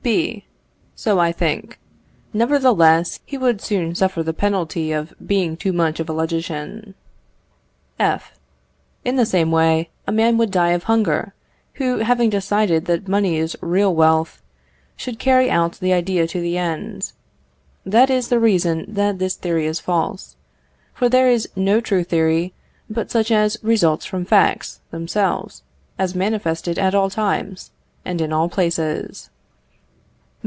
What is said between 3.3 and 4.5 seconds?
would soon suffer the